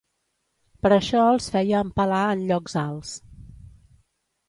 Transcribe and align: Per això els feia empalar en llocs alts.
Per 0.85 0.91
això 0.95 1.27
els 1.35 1.51
feia 1.57 1.83
empalar 1.89 2.25
en 2.33 2.43
llocs 2.53 2.79
alts. 2.89 3.17